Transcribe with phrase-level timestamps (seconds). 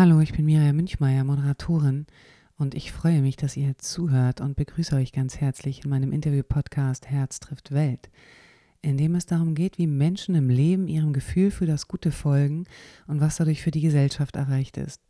[0.00, 2.06] Hallo, ich bin Miriam Münchmeier, Moderatorin
[2.56, 7.10] und ich freue mich, dass ihr zuhört und begrüße euch ganz herzlich in meinem Interview-Podcast
[7.10, 8.08] Herz trifft Welt,
[8.80, 12.64] in dem es darum geht, wie Menschen im Leben ihrem Gefühl für das Gute folgen
[13.08, 15.02] und was dadurch für die Gesellschaft erreicht ist.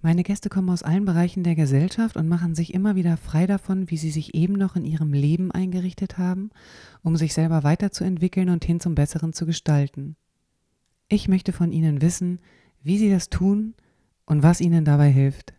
[0.00, 3.90] Meine Gäste kommen aus allen Bereichen der Gesellschaft und machen sich immer wieder frei davon,
[3.90, 6.48] wie sie sich eben noch in ihrem Leben eingerichtet haben,
[7.02, 10.16] um sich selber weiterzuentwickeln und hin zum Besseren zu gestalten.
[11.10, 12.38] Ich möchte von ihnen wissen,
[12.82, 13.74] wie sie das tun
[14.26, 15.54] und was ihnen dabei hilft.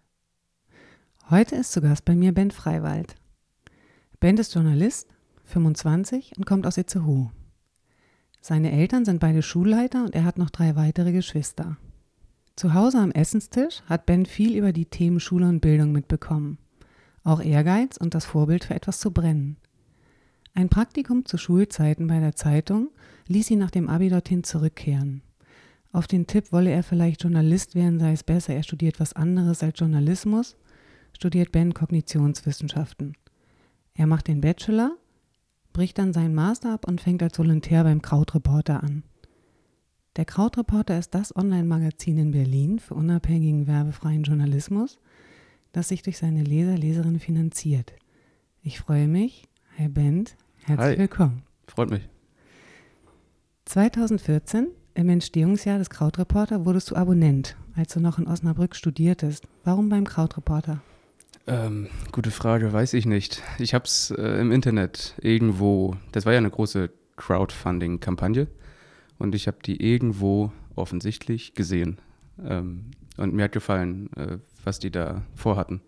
[1.29, 3.15] Heute ist zu Gast bei mir Ben Freiwald.
[4.19, 5.07] Ben ist Journalist,
[5.45, 7.31] 25 und kommt aus Itzehoe.
[8.41, 11.77] Seine Eltern sind beide Schulleiter und er hat noch drei weitere Geschwister.
[12.55, 16.57] Zu Hause am Essenstisch hat Ben viel über die Themen Schule und Bildung mitbekommen.
[17.23, 19.57] Auch Ehrgeiz und das Vorbild für etwas zu brennen.
[20.53, 22.89] Ein Praktikum zu Schulzeiten bei der Zeitung
[23.27, 25.21] ließ ihn nach dem Abi dorthin zurückkehren.
[25.91, 29.63] Auf den Tipp, wolle er vielleicht Journalist werden, sei es besser, er studiert was anderes
[29.63, 30.55] als Journalismus,
[31.13, 33.17] studiert Ben Kognitionswissenschaften.
[33.95, 34.95] Er macht den Bachelor,
[35.73, 39.03] bricht dann seinen Master ab und fängt als Volontär beim Krautreporter an.
[40.15, 44.99] Der Krautreporter ist das Online-Magazin in Berlin für unabhängigen werbefreien Journalismus,
[45.71, 47.93] das sich durch seine Leser, Leserinnen finanziert.
[48.61, 49.47] Ich freue mich.
[49.75, 50.97] Herr Bent, herzlich Hi.
[50.97, 51.43] willkommen.
[51.67, 52.07] Freut mich.
[53.65, 54.67] 2014
[54.99, 59.47] im Entstehungsjahr des Krautreporter wurdest du Abonnent, als du noch in Osnabrück studiertest.
[59.63, 60.81] Warum beim Krautreporter?
[61.47, 63.41] Ähm, gute Frage, weiß ich nicht.
[63.59, 68.47] Ich habe es äh, im Internet irgendwo, das war ja eine große Crowdfunding-Kampagne
[69.17, 71.99] und ich habe die irgendwo offensichtlich gesehen.
[72.43, 75.79] Ähm, und mir hat gefallen, äh, was die da vorhatten.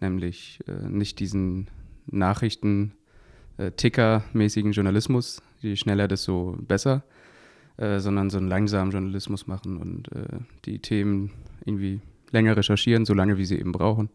[0.00, 1.70] Nämlich äh, nicht diesen
[2.08, 7.04] Nachrichten-Ticker-mäßigen Journalismus, je schneller, desto besser,
[7.80, 11.30] äh, sondern so einen langsamen Journalismus machen und äh, die Themen
[11.64, 12.00] irgendwie
[12.30, 14.10] länger recherchieren, so lange wie sie eben brauchen.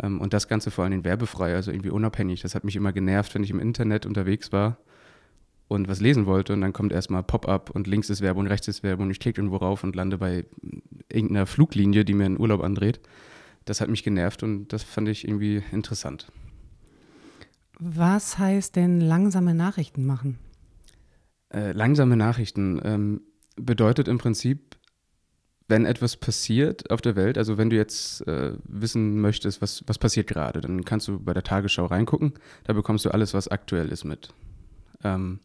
[0.00, 2.42] Ähm, und das Ganze vor allem werbefrei, also irgendwie unabhängig.
[2.42, 4.78] Das hat mich immer genervt, wenn ich im Internet unterwegs war
[5.66, 8.84] und was lesen wollte und dann kommt erstmal Pop-up und links ist Werbung, rechts ist
[8.84, 10.44] Werbung und ich klicke irgendwo rauf und lande bei
[11.08, 13.00] irgendeiner Fluglinie, die mir einen Urlaub andreht.
[13.64, 16.30] Das hat mich genervt und das fand ich irgendwie interessant.
[17.80, 20.38] Was heißt denn langsame Nachrichten machen?
[21.56, 23.20] Äh, langsame Nachrichten ähm,
[23.56, 24.76] bedeutet im Prinzip,
[25.68, 29.96] wenn etwas passiert auf der Welt, also wenn du jetzt äh, wissen möchtest, was, was
[29.96, 32.34] passiert gerade, dann kannst du bei der Tagesschau reingucken,
[32.64, 34.28] da bekommst du alles, was aktuell ist mit.
[35.02, 35.40] Ähm,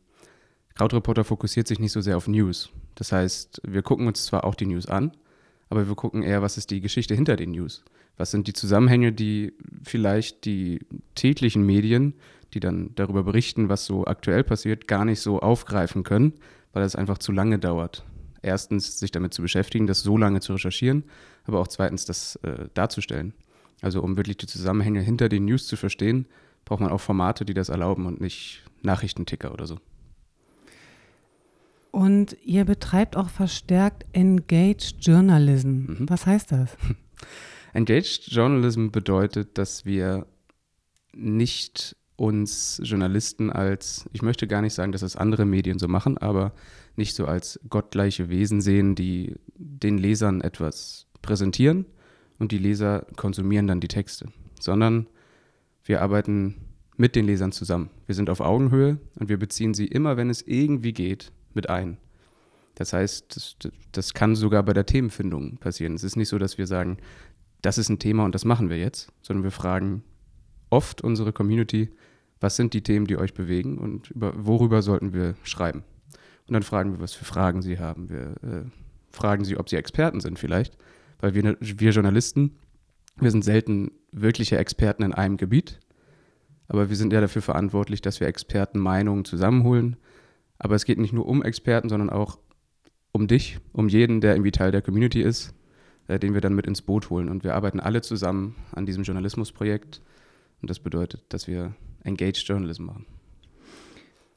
[0.75, 2.71] Krautreporter fokussiert sich nicht so sehr auf News.
[2.95, 5.13] Das heißt, wir gucken uns zwar auch die News an,
[5.69, 7.85] aber wir gucken eher, was ist die Geschichte hinter den News.
[8.17, 10.79] Was sind die Zusammenhänge, die vielleicht die
[11.15, 12.15] täglichen Medien,
[12.53, 16.33] die dann darüber berichten, was so aktuell passiert, gar nicht so aufgreifen können,
[16.73, 18.05] weil es einfach zu lange dauert.
[18.41, 21.03] Erstens, sich damit zu beschäftigen, das so lange zu recherchieren,
[21.45, 23.33] aber auch zweitens, das äh, darzustellen.
[23.81, 26.27] Also um wirklich die Zusammenhänge hinter den News zu verstehen,
[26.65, 29.77] braucht man auch Formate, die das erlauben und nicht Nachrichtenticker oder so.
[31.91, 35.67] Und ihr betreibt auch verstärkt Engaged Journalism.
[35.67, 36.09] Mhm.
[36.09, 36.77] Was heißt das?
[37.73, 40.25] Engaged Journalism bedeutet, dass wir
[41.13, 46.17] nicht uns Journalisten als, ich möchte gar nicht sagen, dass es andere Medien so machen,
[46.17, 46.53] aber
[46.95, 51.85] nicht so als gottgleiche Wesen sehen, die den Lesern etwas präsentieren
[52.37, 54.27] und die Leser konsumieren dann die Texte,
[54.59, 55.07] sondern
[55.83, 56.57] wir arbeiten
[56.97, 57.89] mit den Lesern zusammen.
[58.05, 61.97] Wir sind auf Augenhöhe und wir beziehen sie immer, wenn es irgendwie geht, mit ein.
[62.75, 63.55] Das heißt, das,
[63.91, 65.95] das kann sogar bei der Themenfindung passieren.
[65.95, 66.97] Es ist nicht so, dass wir sagen,
[67.61, 70.03] das ist ein Thema und das machen wir jetzt, sondern wir fragen
[70.71, 71.91] oft unsere Community,
[72.39, 75.83] was sind die Themen, die euch bewegen und über, worüber sollten wir schreiben.
[76.47, 78.09] Und dann fragen wir, was für Fragen sie haben.
[78.09, 78.63] Wir äh,
[79.11, 80.77] fragen sie, ob sie Experten sind vielleicht,
[81.19, 82.57] weil wir, wir Journalisten,
[83.17, 85.79] wir sind selten wirkliche Experten in einem Gebiet,
[86.67, 89.97] aber wir sind ja dafür verantwortlich, dass wir Expertenmeinungen zusammenholen.
[90.57, 92.39] Aber es geht nicht nur um Experten, sondern auch
[93.11, 95.53] um dich, um jeden, der irgendwie Teil der Community ist,
[96.07, 97.29] äh, den wir dann mit ins Boot holen.
[97.29, 100.01] Und wir arbeiten alle zusammen an diesem Journalismusprojekt.
[100.61, 103.05] Und das bedeutet, dass wir Engaged Journalism machen.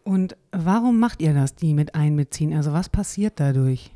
[0.03, 2.53] Und warum macht ihr das, die mit einbeziehen?
[2.53, 3.91] Also was passiert dadurch?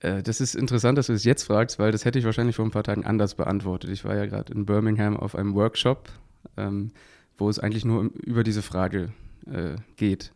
[0.00, 2.56] Äh, das ist interessant, dass du es das jetzt fragst, weil das hätte ich wahrscheinlich
[2.56, 3.90] vor ein paar Tagen anders beantwortet.
[3.90, 6.08] Ich war ja gerade in Birmingham auf einem Workshop,
[6.56, 6.92] ähm,
[7.36, 9.12] wo es eigentlich nur über diese Frage
[9.46, 10.32] äh, geht.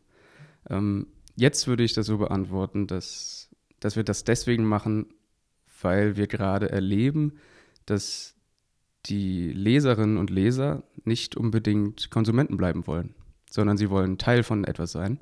[0.69, 1.07] Ähm,
[1.37, 5.07] jetzt würde ich das so beantworten, dass, dass wir das deswegen machen,
[5.81, 7.39] weil wir gerade erleben,
[7.87, 8.35] dass
[9.07, 13.15] die Leserinnen und Leser nicht unbedingt Konsumenten bleiben wollen,
[13.51, 15.21] sondern sie wollen Teil von etwas sein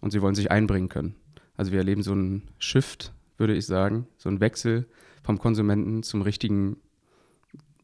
[0.00, 1.14] und sie wollen sich einbringen können.
[1.56, 4.86] Also wir erleben so einen Shift, würde ich sagen, so einen Wechsel
[5.22, 6.76] vom Konsumenten zum richtigen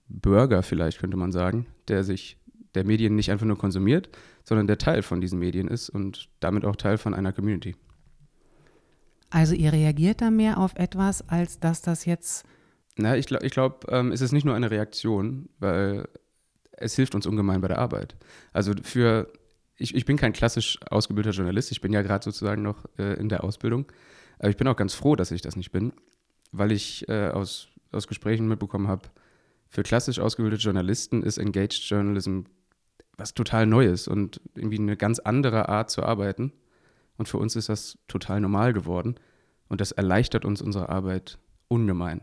[0.09, 2.39] Bürger vielleicht, könnte man sagen, der sich
[2.75, 4.09] der Medien nicht einfach nur konsumiert,
[4.45, 7.75] sondern der Teil von diesen Medien ist und damit auch Teil von einer Community.
[9.31, 12.45] Also ihr reagiert da mehr auf etwas, als dass das jetzt.
[12.97, 16.09] Na, ich glaube, ich glaub, ähm, es ist nicht nur eine Reaktion, weil
[16.73, 18.17] es hilft uns ungemein bei der Arbeit.
[18.53, 19.31] Also für,
[19.77, 23.29] ich, ich bin kein klassisch ausgebildeter Journalist, ich bin ja gerade sozusagen noch äh, in
[23.29, 23.87] der Ausbildung,
[24.39, 25.93] aber ich bin auch ganz froh, dass ich das nicht bin,
[26.53, 29.09] weil ich äh, aus, aus Gesprächen mitbekommen habe,
[29.69, 32.43] für klassisch ausgebildete Journalisten ist Engaged Journalism
[33.17, 36.53] was total Neues und irgendwie eine ganz andere Art zu arbeiten.
[37.17, 39.17] Und für uns ist das total normal geworden.
[39.69, 41.39] Und das erleichtert uns unsere Arbeit
[41.69, 42.21] ungemein.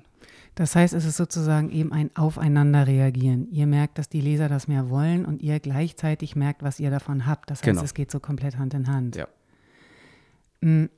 [0.56, 3.50] Das heißt, es ist sozusagen eben ein Aufeinanderreagieren.
[3.52, 7.26] Ihr merkt, dass die Leser das mehr wollen und ihr gleichzeitig merkt, was ihr davon
[7.26, 7.50] habt.
[7.50, 7.82] Das heißt, genau.
[7.82, 9.16] es geht so komplett Hand in Hand.
[9.16, 9.28] Ja.
[10.62, 10.90] Hm,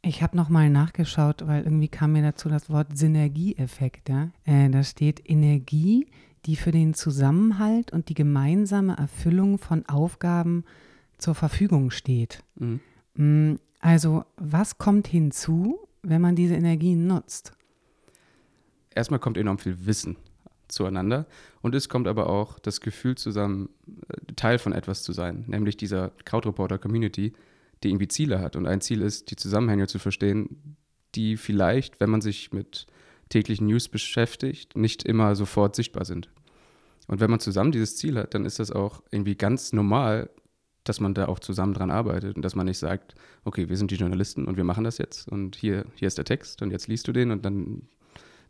[0.00, 4.08] ich habe nochmal nachgeschaut, weil irgendwie kam mir dazu das Wort Synergieeffekt.
[4.08, 4.30] Ja?
[4.44, 6.06] Äh, da steht Energie,
[6.46, 10.64] die für den Zusammenhalt und die gemeinsame Erfüllung von Aufgaben
[11.18, 12.42] zur Verfügung steht.
[12.56, 12.80] Mhm.
[13.16, 17.52] Hm, also was kommt hinzu, wenn man diese Energien nutzt?
[18.94, 20.16] Erstmal kommt enorm viel Wissen
[20.68, 21.26] zueinander
[21.62, 23.68] und es kommt aber auch das Gefühl zusammen,
[24.08, 27.32] äh, Teil von etwas zu sein, nämlich dieser Crowdreporter-Community,
[27.82, 28.56] die irgendwie Ziele hat.
[28.56, 30.76] Und ein Ziel ist, die Zusammenhänge zu verstehen,
[31.14, 32.86] die vielleicht, wenn man sich mit
[33.28, 36.30] täglichen News beschäftigt, nicht immer sofort sichtbar sind.
[37.06, 40.30] Und wenn man zusammen dieses Ziel hat, dann ist das auch irgendwie ganz normal,
[40.84, 43.14] dass man da auch zusammen dran arbeitet und dass man nicht sagt,
[43.44, 46.26] okay, wir sind die Journalisten und wir machen das jetzt und hier, hier ist der
[46.26, 47.88] Text und jetzt liest du den und dann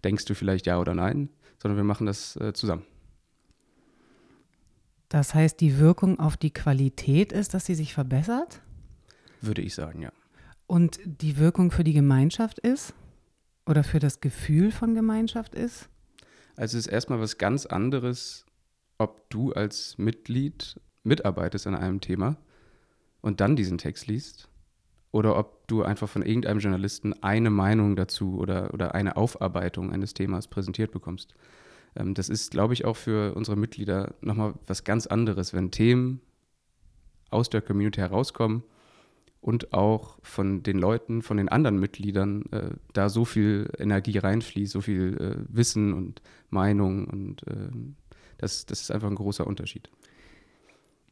[0.05, 1.31] denkst du vielleicht ja oder nein,
[1.61, 2.85] sondern wir machen das äh, zusammen.
[5.09, 8.61] Das heißt, die Wirkung auf die Qualität ist, dass sie sich verbessert?
[9.41, 10.13] Würde ich sagen, ja.
[10.67, 12.95] Und die Wirkung für die Gemeinschaft ist?
[13.67, 15.89] Oder für das Gefühl von Gemeinschaft ist?
[16.57, 18.45] Also es ist erstmal was ganz anderes,
[18.99, 22.37] ob du als Mitglied mitarbeitest an einem Thema
[23.21, 24.49] und dann diesen Text liest
[25.15, 30.13] oder ob du einfach von irgendeinem Journalisten eine Meinung dazu oder, oder eine Aufarbeitung eines
[30.13, 31.37] Themas präsentiert bekommst.
[31.95, 36.21] Ähm, das ist, glaube ich, auch für unsere Mitglieder nochmal was ganz anderes, wenn Themen
[37.31, 38.65] aus der Community herauskommen
[39.41, 44.73] und auch von den Leuten, von den anderen Mitgliedern äh, da so viel Energie reinfließt,
[44.73, 47.71] so viel äh, Wissen und Meinung und äh,
[48.39, 49.89] das, das ist einfach ein großer Unterschied.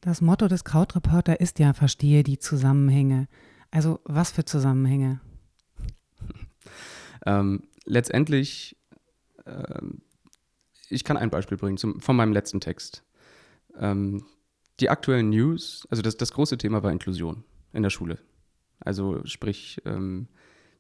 [0.01, 3.29] Das Motto des Krautreporter ist ja, verstehe die Zusammenhänge.
[3.73, 5.21] Also was für Zusammenhänge?
[7.27, 8.77] ähm, letztendlich,
[9.47, 10.03] ähm,
[10.89, 13.03] ich kann ein Beispiel bringen zum, von meinem letzten Text.
[13.79, 14.25] Ähm,
[14.79, 18.19] die aktuellen News, also das, das große Thema war Inklusion in der Schule.
[18.79, 20.29] Also sprich, ähm,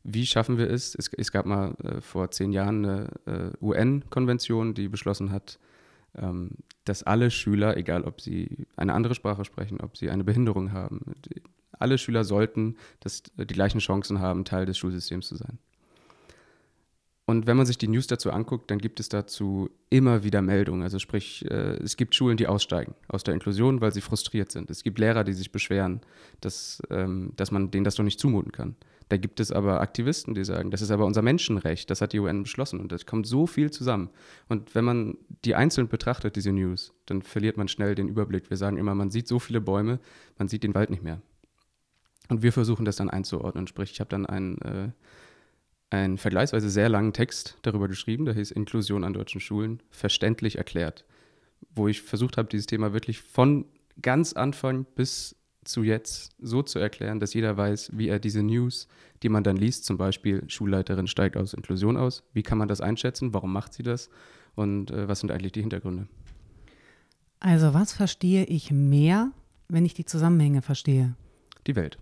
[0.05, 0.94] wie schaffen wir es?
[0.94, 5.59] Es, es gab mal äh, vor zehn Jahren eine äh, UN-Konvention, die beschlossen hat,
[6.15, 6.50] ähm,
[6.85, 11.15] dass alle Schüler, egal ob sie eine andere Sprache sprechen, ob sie eine Behinderung haben,
[11.82, 15.58] alle Schüler sollten das, die gleichen Chancen haben, Teil des Schulsystems zu sein.
[17.25, 20.82] Und wenn man sich die News dazu anguckt, dann gibt es dazu immer wieder Meldungen.
[20.82, 24.70] Also sprich, äh, es gibt Schulen, die aussteigen aus der Inklusion, weil sie frustriert sind.
[24.70, 26.00] Es gibt Lehrer, die sich beschweren,
[26.40, 28.75] dass, ähm, dass man denen das doch nicht zumuten kann.
[29.08, 32.19] Da gibt es aber Aktivisten, die sagen, das ist aber unser Menschenrecht, das hat die
[32.19, 32.81] UN beschlossen.
[32.81, 34.11] Und das kommt so viel zusammen.
[34.49, 38.51] Und wenn man die einzeln betrachtet, diese News, dann verliert man schnell den Überblick.
[38.51, 40.01] Wir sagen immer, man sieht so viele Bäume,
[40.39, 41.22] man sieht den Wald nicht mehr.
[42.32, 43.67] Und wir versuchen das dann einzuordnen.
[43.67, 44.89] Sprich, ich habe dann einen äh,
[45.91, 51.05] einen vergleichsweise sehr langen Text darüber geschrieben, der hieß Inklusion an deutschen Schulen, verständlich erklärt,
[51.74, 53.67] wo ich versucht habe, dieses Thema wirklich von
[54.01, 58.89] ganz Anfang bis zu jetzt so zu erklären, dass jeder weiß, wie er diese News,
[59.22, 62.81] die man dann liest, zum Beispiel Schulleiterin steigt aus Inklusion aus, wie kann man das
[62.81, 64.08] einschätzen, warum macht sie das
[64.55, 66.08] und äh, was sind eigentlich die Hintergründe.
[67.39, 69.31] Also was verstehe ich mehr,
[69.69, 71.17] wenn ich die Zusammenhänge verstehe?
[71.67, 71.98] Die Welt.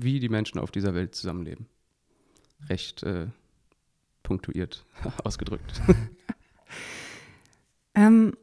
[0.00, 1.66] Wie die Menschen auf dieser Welt zusammenleben
[2.68, 3.26] recht äh,
[4.22, 4.84] punktuiert
[5.24, 5.80] ausgedrückt.
[7.94, 8.34] ähm,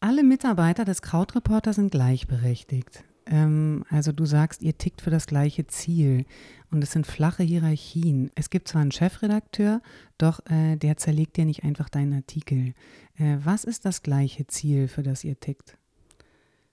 [0.00, 3.04] alle Mitarbeiter des Krautreporter sind gleichberechtigt.
[3.26, 6.24] Ähm, also du sagst, ihr tickt für das gleiche Ziel
[6.70, 8.30] und es sind flache Hierarchien.
[8.34, 9.82] Es gibt zwar einen Chefredakteur,
[10.18, 12.74] doch äh, der zerlegt dir nicht einfach deinen Artikel.
[13.16, 15.76] Äh, was ist das gleiche Ziel, für das ihr tickt?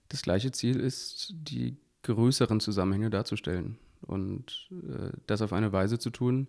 [0.10, 6.10] Das gleiche Ziel ist, die größeren Zusammenhänge darzustellen und äh, das auf eine Weise zu
[6.10, 6.48] tun,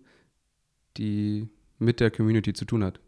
[0.97, 1.49] die
[1.79, 2.99] mit der Community zu tun hat.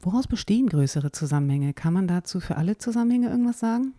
[0.00, 1.74] Woraus bestehen größere Zusammenhänge?
[1.74, 3.94] Kann man dazu für alle Zusammenhänge irgendwas sagen?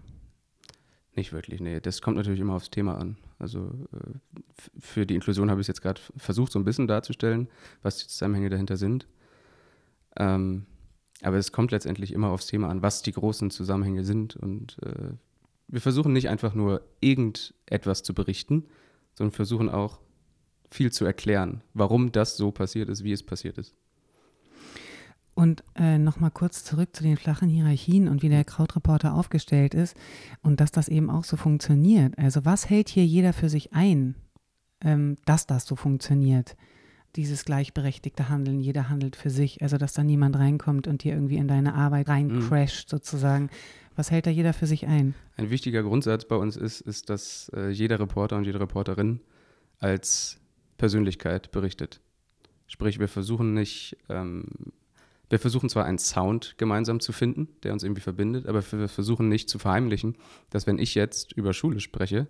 [1.15, 1.81] Nicht wirklich, nee.
[1.81, 3.17] Das kommt natürlich immer aufs Thema an.
[3.39, 4.41] Also äh,
[4.79, 7.49] für die Inklusion habe ich es jetzt gerade versucht, so ein bisschen darzustellen,
[7.81, 9.07] was die Zusammenhänge dahinter sind.
[10.15, 10.65] Ähm,
[11.21, 14.37] aber es kommt letztendlich immer aufs Thema an, was die großen Zusammenhänge sind.
[14.37, 15.13] Und äh,
[15.69, 18.65] wir versuchen nicht einfach nur irgendetwas zu berichten,
[19.13, 19.99] sondern versuchen auch
[20.71, 23.75] viel zu erklären, warum das so passiert ist, wie es passiert ist.
[25.35, 29.95] Und äh, nochmal kurz zurück zu den flachen Hierarchien und wie der Krautreporter aufgestellt ist
[30.41, 32.17] und dass das eben auch so funktioniert.
[32.17, 34.15] Also was hält hier jeder für sich ein,
[34.81, 36.57] ähm, dass das so funktioniert?
[37.15, 41.37] Dieses gleichberechtigte Handeln, jeder handelt für sich, also dass da niemand reinkommt und dir irgendwie
[41.37, 42.97] in deine Arbeit reincrasht mhm.
[42.97, 43.49] sozusagen.
[43.95, 45.15] Was hält da jeder für sich ein?
[45.35, 49.21] Ein wichtiger Grundsatz bei uns ist, ist, dass äh, jeder Reporter und jede Reporterin
[49.79, 50.39] als
[50.77, 51.99] Persönlichkeit berichtet.
[52.67, 54.45] Sprich, wir versuchen nicht ähm,
[55.29, 59.29] wir versuchen zwar einen Sound gemeinsam zu finden, der uns irgendwie verbindet, aber wir versuchen
[59.29, 60.15] nicht zu verheimlichen,
[60.49, 62.27] dass wenn ich jetzt über Schule spreche,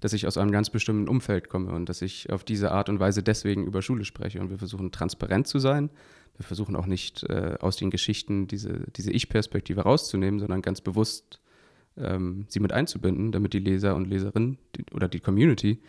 [0.00, 3.00] dass ich aus einem ganz bestimmten Umfeld komme und dass ich auf diese Art und
[3.00, 4.40] Weise deswegen über Schule spreche.
[4.40, 5.90] Und wir versuchen transparent zu sein.
[6.36, 11.40] Wir versuchen auch nicht äh, aus den Geschichten diese, diese Ich-Perspektive rauszunehmen, sondern ganz bewusst
[11.96, 14.58] ähm, sie mit einzubinden, damit die Leser und Leserinnen
[14.92, 15.80] oder die Community,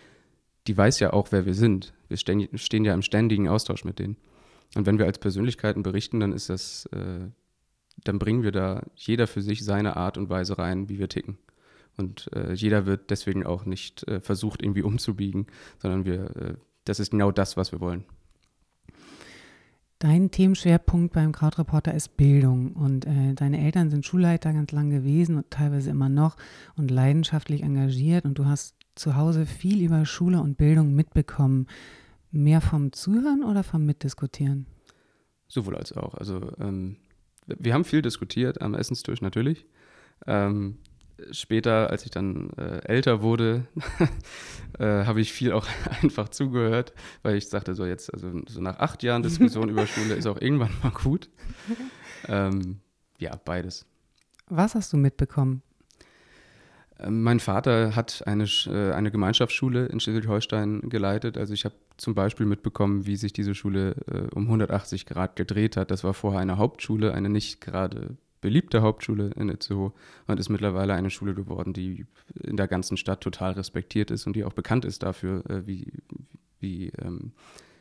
[0.68, 1.94] die weiß ja auch, wer wir sind.
[2.08, 4.18] Wir stehen, stehen ja im ständigen Austausch mit denen.
[4.76, 7.28] Und wenn wir als Persönlichkeiten berichten, dann ist das, äh,
[8.04, 11.38] dann bringen wir da jeder für sich seine Art und Weise rein, wie wir ticken.
[12.00, 15.48] Und äh, jeder wird deswegen auch nicht äh, versucht, irgendwie umzubiegen,
[15.80, 16.54] sondern wir, äh,
[16.86, 18.06] das ist genau das, was wir wollen.
[20.00, 25.36] Dein Themenschwerpunkt beim Krautreporter ist Bildung und äh, deine Eltern sind Schulleiter ganz lang gewesen
[25.36, 26.38] und teilweise immer noch
[26.78, 31.68] und leidenschaftlich engagiert und du hast zu Hause viel über Schule und Bildung mitbekommen.
[32.32, 34.68] Mehr vom Zuhören oder vom Mitdiskutieren?
[35.50, 36.14] Sowohl als auch.
[36.14, 36.96] Also ähm,
[37.46, 39.66] wir haben viel diskutiert am Essenstisch natürlich.
[40.28, 40.78] Ähm,
[41.32, 43.66] später, als ich dann äh, älter wurde,
[44.80, 45.68] äh, habe ich viel auch
[46.02, 50.16] einfach zugehört, weil ich sagte, so jetzt, also so nach acht Jahren Diskussion über Schule
[50.16, 51.30] ist auch irgendwann mal gut.
[52.28, 52.82] Ähm,
[53.18, 53.86] ja, beides.
[54.48, 55.64] Was hast du mitbekommen?
[57.00, 61.38] Ähm, mein Vater hat eine, äh, eine Gemeinschaftsschule in Schleswig-Holstein geleitet.
[61.38, 65.78] Also ich habe zum Beispiel mitbekommen, wie sich diese Schule äh, um 180 Grad gedreht
[65.78, 65.92] hat.
[65.92, 69.94] Das war vorher eine Hauptschule, eine nicht gerade beliebte Hauptschule in Itzehoe
[70.28, 72.06] und ist mittlerweile eine Schule geworden, die
[72.42, 75.94] in der ganzen Stadt total respektiert ist und die auch bekannt ist dafür, äh, wie,
[76.60, 77.34] wie ähm,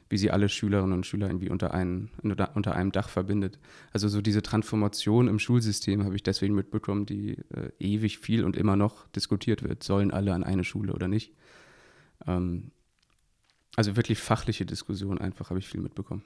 [0.09, 3.59] wie sie alle Schülerinnen und Schüler irgendwie unter, ein, unter, unter einem Dach verbindet.
[3.93, 8.57] Also so diese Transformation im Schulsystem habe ich deswegen mitbekommen, die äh, ewig viel und
[8.57, 9.83] immer noch diskutiert wird.
[9.83, 11.35] Sollen alle an eine Schule oder nicht?
[12.27, 12.71] Ähm,
[13.77, 16.23] also wirklich fachliche Diskussion einfach habe ich viel mitbekommen.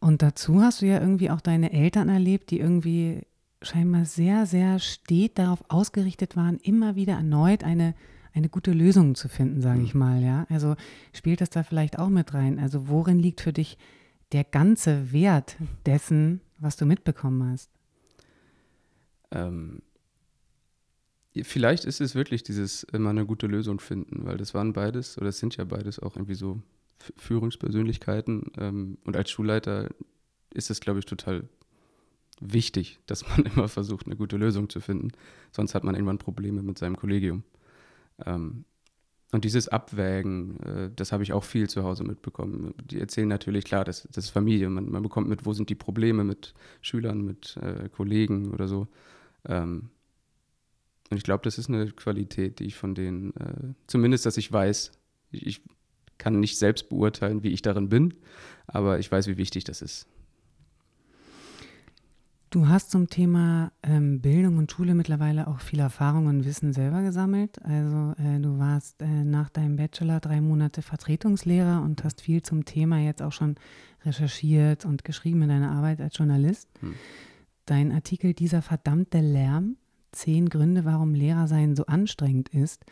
[0.00, 3.22] Und dazu hast du ja irgendwie auch deine Eltern erlebt, die irgendwie
[3.62, 7.94] scheinbar sehr, sehr steht darauf ausgerichtet waren, immer wieder erneut eine
[8.36, 10.00] eine gute Lösung zu finden, sage ich mhm.
[10.00, 10.46] mal, ja.
[10.50, 10.76] Also
[11.14, 12.58] spielt das da vielleicht auch mit rein?
[12.58, 13.78] Also worin liegt für dich
[14.32, 17.70] der ganze Wert dessen, was du mitbekommen hast?
[19.30, 19.80] Ähm,
[21.42, 25.28] vielleicht ist es wirklich dieses immer eine gute Lösung finden, weil das waren beides, oder
[25.28, 26.60] es sind ja beides auch irgendwie so
[27.16, 28.52] Führungspersönlichkeiten.
[28.58, 29.88] Ähm, und als Schulleiter
[30.52, 31.48] ist es, glaube ich, total
[32.40, 35.12] wichtig, dass man immer versucht, eine gute Lösung zu finden.
[35.52, 37.44] Sonst hat man irgendwann Probleme mit seinem Kollegium.
[38.24, 38.64] Ähm,
[39.32, 42.74] und dieses Abwägen, äh, das habe ich auch viel zu Hause mitbekommen.
[42.84, 44.70] Die erzählen natürlich, klar, das, das ist Familie.
[44.70, 48.86] Man, man, bekommt mit, wo sind die Probleme mit Schülern, mit äh, Kollegen oder so.
[49.44, 49.90] Ähm,
[51.10, 54.50] und ich glaube, das ist eine Qualität, die ich von denen, äh, zumindest, dass ich
[54.50, 54.92] weiß,
[55.30, 55.62] ich,
[56.18, 58.14] kann nicht selbst beurteilen, wie ich darin bin,
[58.66, 60.06] aber ich weiß, wie wichtig das ist.
[62.50, 67.02] Du hast zum Thema ähm, Bildung und Schule mittlerweile auch viel Erfahrung und Wissen selber
[67.02, 67.62] gesammelt.
[67.64, 72.64] Also äh, du warst äh, nach deinem Bachelor drei Monate Vertretungslehrer und hast viel zum
[72.64, 73.56] Thema jetzt auch schon
[74.04, 76.68] recherchiert und geschrieben in deiner Arbeit als Journalist.
[76.80, 76.94] Hm.
[77.66, 79.76] Dein Artikel Dieser verdammte Lärm,
[80.12, 82.84] zehn Gründe, warum Lehrer sein so anstrengend ist,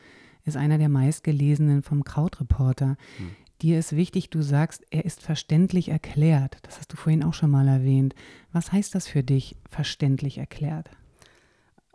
[0.45, 2.97] ist einer der meistgelesenen vom Krautreporter.
[3.17, 3.31] Hm.
[3.63, 6.59] Dir ist wichtig, du sagst, er ist verständlich erklärt.
[6.63, 8.15] Das hast du vorhin auch schon mal erwähnt.
[8.53, 10.91] Was heißt das für dich, verständlich erklärt?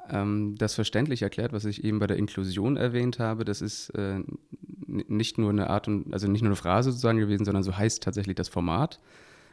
[0.10, 4.20] Ähm, das verständlich erklärt, was ich eben bei der Inklusion erwähnt habe, das ist äh,
[4.88, 8.01] nicht nur eine Art und, also nicht nur eine Phrase sozusagen gewesen, sondern so heißt
[8.01, 9.00] tatsächlich das Format.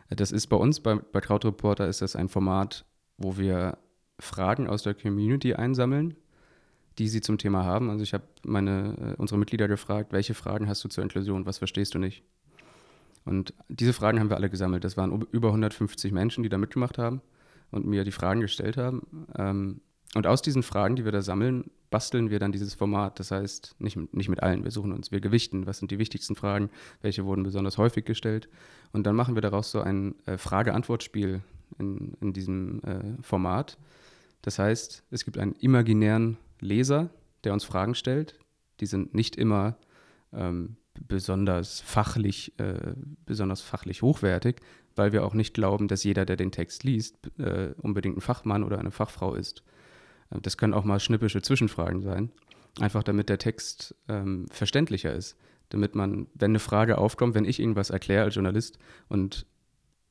[0.09, 2.87] Das ist bei uns, bei, bei Krautreporter ist das ein Format,
[3.19, 3.79] wo wir
[4.19, 6.15] Fragen aus der Community einsammeln
[6.99, 7.91] die sie zum Thema haben.
[7.91, 11.59] Also ich habe meine, äh, unsere Mitglieder gefragt, welche Fragen hast du zur Inklusion, was
[11.59, 12.23] verstehst du nicht?
[13.25, 14.85] Und diese Fragen haben wir alle gesammelt.
[14.85, 17.21] Das waren über 150 Menschen, die da mitgemacht haben
[17.71, 19.27] und mir die Fragen gestellt haben.
[19.37, 19.81] Ähm,
[20.15, 23.19] und aus diesen Fragen, die wir da sammeln, basteln wir dann dieses Format.
[23.19, 26.37] Das heißt, nicht, nicht mit allen, wir suchen uns, wir gewichten, was sind die wichtigsten
[26.37, 26.71] Fragen,
[27.03, 28.49] welche wurden besonders häufig gestellt.
[28.93, 31.43] Und dann machen wir daraus so ein äh, Frage-Antwort-Spiel
[31.79, 33.77] in, in diesem äh, Format.
[34.43, 37.11] Das heißt, es gibt einen imaginären Leser,
[37.45, 38.39] der uns Fragen stellt.
[38.81, 39.77] Die sind nicht immer
[40.33, 42.95] ähm, besonders fachlich, äh,
[43.25, 44.61] besonders fachlich hochwertig,
[44.95, 48.65] weil wir auch nicht glauben, dass jeder, der den Text liest, äh, unbedingt ein Fachmann
[48.65, 49.63] oder eine Fachfrau ist.
[50.31, 52.31] Äh, das können auch mal schnippische Zwischenfragen sein,
[52.81, 55.37] einfach damit der Text ähm, verständlicher ist.
[55.71, 59.47] Damit man, wenn eine Frage aufkommt, wenn ich irgendwas erkläre als Journalist und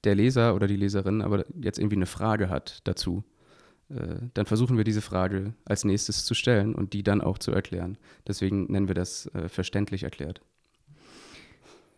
[0.03, 3.23] der Leser oder die Leserin aber jetzt irgendwie eine Frage hat dazu,
[3.87, 7.97] dann versuchen wir diese Frage als nächstes zu stellen und die dann auch zu erklären.
[8.27, 10.41] Deswegen nennen wir das äh, verständlich erklärt.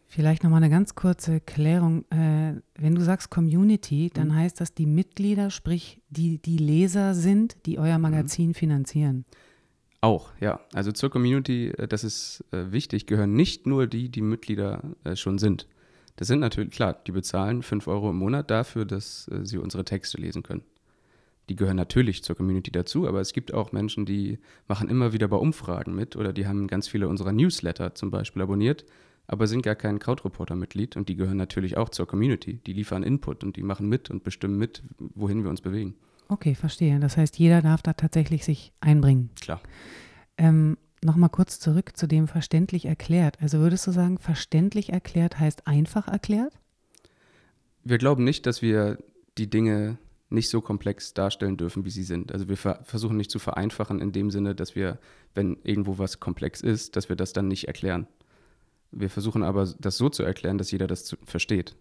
[0.10, 2.06] Vielleicht nochmal eine ganz kurze Klärung.
[2.12, 4.36] Äh, wenn du sagst Community, dann mhm.
[4.36, 8.04] heißt das die Mitglieder, sprich die, die Leser sind, die euer mhm.
[8.04, 8.54] Magazin mhm.
[8.54, 9.26] finanzieren.
[10.00, 10.62] Auch, ja.
[10.74, 15.18] Also zur Community, äh, das ist äh, wichtig, gehören nicht nur die, die Mitglieder äh,
[15.18, 15.68] schon sind.
[16.16, 19.84] Das sind natürlich, klar, die bezahlen 5 Euro im Monat dafür, dass äh, sie unsere
[19.84, 20.64] Texte lesen können.
[21.50, 25.28] Die gehören natürlich zur Community dazu, aber es gibt auch Menschen, die machen immer wieder
[25.28, 28.86] bei Umfragen mit oder die haben ganz viele unserer Newsletter zum Beispiel abonniert
[29.28, 32.60] aber sind gar kein Krautreporter-Mitglied und die gehören natürlich auch zur Community.
[32.66, 35.96] Die liefern Input und die machen mit und bestimmen mit, wohin wir uns bewegen.
[36.30, 37.00] Okay, verstehe.
[37.00, 39.30] Das heißt, jeder darf da tatsächlich sich einbringen.
[39.40, 39.62] Klar.
[40.38, 43.38] Ähm, Nochmal kurz zurück zu dem verständlich erklärt.
[43.40, 46.58] Also würdest du sagen, verständlich erklärt heißt einfach erklärt?
[47.84, 48.98] Wir glauben nicht, dass wir
[49.38, 52.32] die Dinge nicht so komplex darstellen dürfen, wie sie sind.
[52.32, 55.00] Also wir ver versuchen nicht zu vereinfachen in dem Sinne, dass wir,
[55.34, 58.08] wenn irgendwo was komplex ist, dass wir das dann nicht erklären.
[58.92, 61.76] Wir versuchen aber, das so zu erklären, dass jeder das versteht.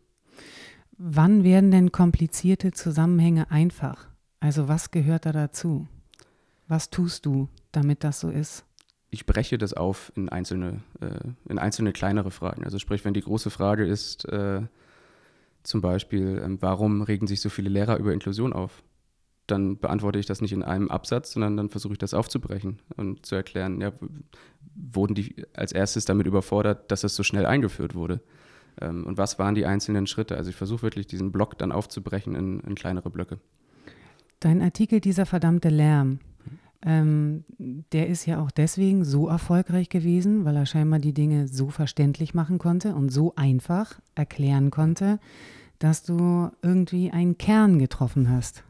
[0.98, 4.08] Wann werden denn komplizierte Zusammenhänge einfach?
[4.40, 5.86] Also was gehört da dazu?
[6.68, 8.64] Was tust du, damit das so ist?
[9.10, 12.64] Ich breche das auf in einzelne, äh, in einzelne kleinere Fragen.
[12.64, 14.62] Also sprich, wenn die große Frage ist, äh,
[15.66, 18.82] zum Beispiel, äh, warum regen sich so viele Lehrer über Inklusion auf?
[19.46, 23.24] dann beantworte ich das nicht in einem Absatz, sondern dann versuche ich das aufzubrechen und
[23.24, 23.92] zu erklären, ja,
[24.74, 28.20] wurden die als erstes damit überfordert, dass das so schnell eingeführt wurde?
[28.80, 30.36] Ähm, und was waren die einzelnen Schritte?
[30.36, 33.38] Also ich versuche wirklich diesen Block dann aufzubrechen in, in kleinere Blöcke.
[34.40, 36.18] Dein Artikel, dieser verdammte Lärm,
[36.84, 41.68] ähm, der ist ja auch deswegen so erfolgreich gewesen, weil er scheinbar die Dinge so
[41.68, 45.18] verständlich machen konnte und so einfach erklären konnte,
[45.78, 48.64] dass du irgendwie einen Kern getroffen hast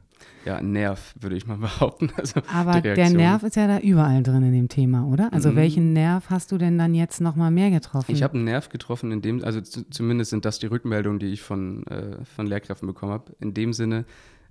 [0.47, 2.11] ja, Nerv, würde ich mal behaupten.
[2.16, 5.33] Also Aber der Nerv ist ja da überall drin in dem Thema, oder?
[5.33, 5.57] Also mhm.
[5.57, 8.12] welchen Nerv hast du denn dann jetzt nochmal mehr getroffen?
[8.12, 11.42] Ich habe einen Nerv getroffen, in dem, also zumindest sind das die Rückmeldungen, die ich
[11.42, 14.05] von, äh, von Lehrkräften bekommen habe, in dem Sinne,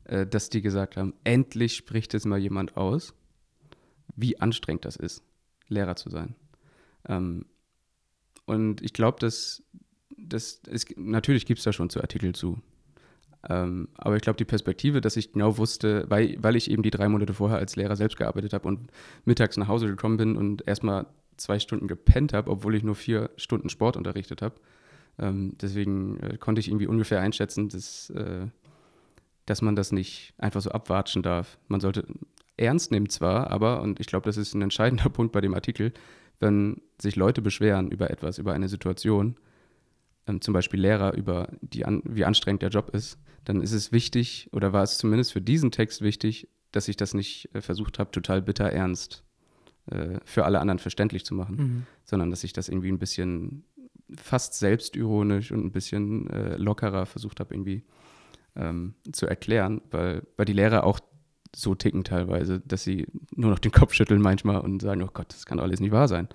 [0.03, 3.13] äh, dass die gesagt haben, endlich spricht jetzt mal jemand aus,
[4.15, 5.23] wie anstrengend das ist,
[5.67, 6.36] Lehrer zu sein.
[7.08, 7.45] Ähm,
[8.45, 9.63] und ich glaube, dass,
[10.17, 12.60] dass es, natürlich gibt es da schon zu Artikel zu.
[13.47, 16.91] Ähm, aber ich glaube, die Perspektive, dass ich genau wusste, weil, weil ich eben die
[16.91, 18.91] drei Monate vorher als Lehrer selbst gearbeitet habe und
[19.23, 21.06] mittags nach Hause gekommen bin und erstmal
[21.38, 24.56] zwei Stunden gepennt habe, obwohl ich nur vier Stunden Sport unterrichtet habe.
[25.19, 28.47] Ähm, deswegen äh, konnte ich irgendwie ungefähr einschätzen, dass, äh,
[29.45, 31.58] dass man das nicht einfach so abwatschen darf.
[31.67, 32.06] Man sollte
[32.57, 35.93] ernst nehmen zwar, aber, und ich glaube, das ist ein entscheidender Punkt bei dem Artikel,
[36.39, 39.37] wenn sich Leute beschweren über etwas, über eine Situation,
[40.27, 43.91] ähm, zum Beispiel Lehrer über die an, wie anstrengend der Job ist, dann ist es
[43.91, 47.99] wichtig, oder war es zumindest für diesen Text wichtig, dass ich das nicht äh, versucht
[47.99, 49.23] habe, total bitter ernst
[49.87, 51.85] äh, für alle anderen verständlich zu machen, mhm.
[52.03, 53.63] sondern dass ich das irgendwie ein bisschen
[54.15, 57.83] fast selbstironisch und ein bisschen äh, lockerer versucht habe, irgendwie
[58.55, 60.99] ähm, zu erklären, weil, weil die Lehrer auch
[61.55, 65.27] so ticken teilweise, dass sie nur noch den Kopf schütteln manchmal und sagen, oh Gott,
[65.29, 66.27] das kann alles nicht wahr sein.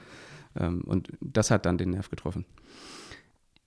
[0.57, 2.45] Ähm, und das hat dann den Nerv getroffen.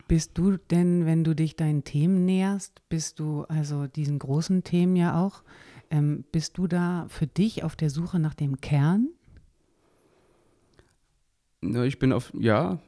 [0.08, 4.96] Bist du denn, wenn du dich deinen Themen näherst, bist du also diesen großen Themen
[4.96, 5.44] ja auch,
[5.90, 9.10] ähm, bist du da für dich auf der Suche nach dem Kern?
[11.62, 12.80] Na, ich bin auf, ja,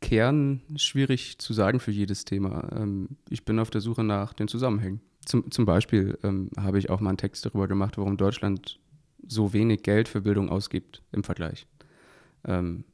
[0.00, 2.70] Kern schwierig zu sagen für jedes Thema.
[2.72, 5.00] Ähm, ich bin auf der Suche nach den Zusammenhängen.
[5.26, 8.78] Zum, zum Beispiel ähm, habe ich auch mal einen Text darüber gemacht, warum Deutschland
[9.26, 11.66] so wenig Geld für Bildung ausgibt im Vergleich.
[12.44, 12.84] Ähm,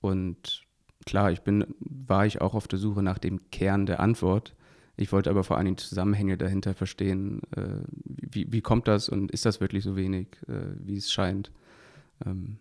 [0.00, 0.66] und
[1.06, 4.54] klar, ich bin, war ich auch auf der Suche nach dem Kern der Antwort.
[4.96, 7.40] Ich wollte aber vor allem die Zusammenhänge dahinter verstehen.
[7.56, 11.50] Äh, wie, wie kommt das und ist das wirklich so wenig, äh, wie es scheint?
[12.24, 12.58] Ähm.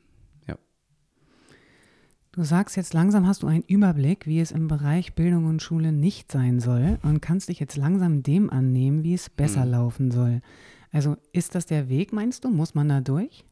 [2.39, 5.91] Du sagst jetzt langsam hast du einen Überblick, wie es im Bereich Bildung und Schule
[5.91, 9.71] nicht sein soll und kannst dich jetzt langsam dem annehmen, wie es besser mhm.
[9.71, 10.41] laufen soll.
[10.89, 12.49] Also ist das der Weg, meinst du?
[12.49, 13.43] Muss man da durch?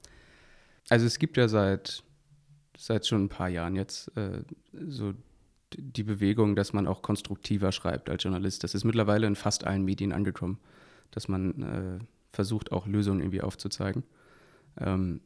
[0.88, 2.02] Also es gibt ja seit,
[2.78, 4.44] seit schon ein paar Jahren jetzt äh,
[4.88, 5.14] so
[5.74, 8.64] die Bewegung, dass man auch konstruktiver schreibt als Journalist.
[8.64, 10.60] Das ist mittlerweile in fast allen Medien angekommen,
[11.12, 12.00] dass man äh,
[12.32, 14.04] versucht, auch Lösungen irgendwie aufzuzeigen.
[14.80, 15.20] Ähm,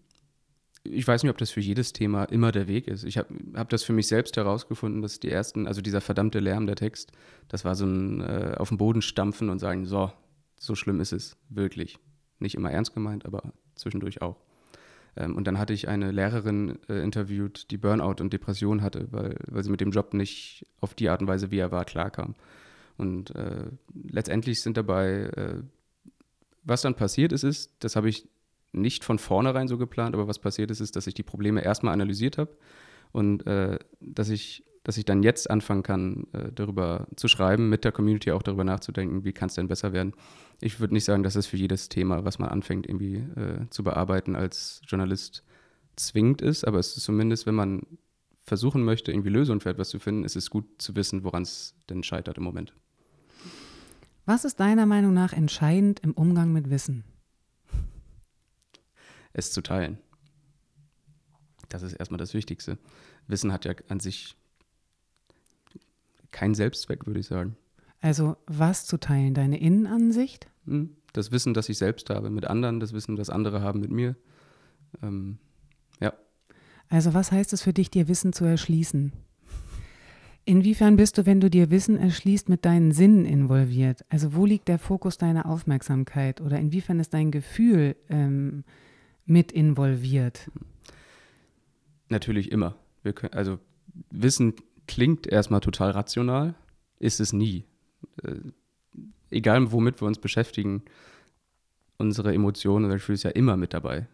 [0.84, 3.04] ich weiß nicht, ob das für jedes Thema immer der Weg ist.
[3.04, 6.66] Ich habe hab das für mich selbst herausgefunden, dass die ersten, also dieser verdammte Lärm
[6.66, 7.12] der Text,
[7.48, 10.12] das war so ein äh, auf den Boden stampfen und sagen, so,
[10.58, 11.98] so schlimm ist es wirklich.
[12.40, 14.38] Nicht immer ernst gemeint, aber zwischendurch auch.
[15.16, 19.38] Ähm, und dann hatte ich eine Lehrerin äh, interviewt, die Burnout und Depression hatte, weil,
[19.48, 22.36] weil sie mit dem Job nicht auf die Art und Weise, wie er war, klarkam.
[22.98, 25.62] Und äh, letztendlich sind dabei, äh,
[26.64, 28.28] was dann passiert ist, ist, das habe ich
[28.72, 31.94] nicht von vornherein so geplant, aber was passiert ist, ist, dass ich die Probleme erstmal
[31.94, 32.56] analysiert habe
[33.12, 37.84] und äh, dass ich dass ich dann jetzt anfangen kann, äh, darüber zu schreiben, mit
[37.84, 40.14] der Community auch darüber nachzudenken, wie kann es denn besser werden.
[40.60, 43.84] Ich würde nicht sagen, dass es für jedes Thema, was man anfängt, irgendwie äh, zu
[43.84, 45.44] bearbeiten, als Journalist
[45.96, 47.84] zwingend ist, aber es ist zumindest, wenn man
[48.42, 51.76] versuchen möchte, irgendwie Lösungen für etwas zu finden, ist es gut zu wissen, woran es
[51.90, 52.74] denn scheitert im Moment.
[54.26, 57.04] Was ist deiner Meinung nach entscheidend im Umgang mit Wissen?
[59.34, 59.98] Es zu teilen.
[61.70, 62.78] Das ist erstmal das Wichtigste.
[63.28, 64.36] Wissen hat ja an sich
[66.32, 67.56] kein Selbstzweck, würde ich sagen.
[68.02, 69.34] Also was zu teilen?
[69.34, 70.48] Deine Innenansicht?
[70.66, 73.92] Hm, das Wissen, das ich selbst habe mit anderen, das Wissen, das andere haben mit
[73.92, 74.16] mir.
[75.02, 75.38] Ähm,
[76.00, 76.14] ja.
[76.90, 79.14] Also was heißt es für dich, dir Wissen zu erschließen?
[80.44, 84.04] Inwiefern bist du, wenn du dir Wissen erschließt, mit deinen Sinnen involviert?
[84.10, 88.64] Also wo liegt der Fokus deiner Aufmerksamkeit oder inwiefern ist dein Gefühl ähm,
[89.26, 90.50] mit involviert?
[92.10, 92.76] Natürlich immer.
[93.04, 93.60] Können, also
[94.10, 94.56] Wissen
[94.88, 96.56] klingt erstmal total rational,
[97.00, 97.66] ist es nie.
[98.24, 98.36] Äh,
[99.30, 100.84] egal womit wir uns beschäftigen,
[101.98, 104.08] unsere Emotionen oder Gefühle ist ja immer mit dabei.